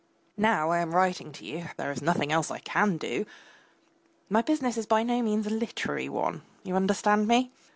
Now 0.39 0.71
I 0.71 0.79
am 0.79 0.95
writing 0.95 1.31
to 1.33 1.45
you 1.45 1.67
(there 1.77 1.91
is 1.91 2.01
nothing 2.01 2.31
else 2.31 2.49
I 2.49 2.57
can 2.57 2.97
do). 2.97 3.23
My 4.29 4.41
business 4.41 4.75
is 4.75 4.87
by 4.87 5.03
no 5.03 5.21
means 5.21 5.45
a 5.45 5.51
literary 5.51 6.09
one 6.09 6.41
(you 6.63 6.75
understand 6.75 7.27
me?) 7.27 7.51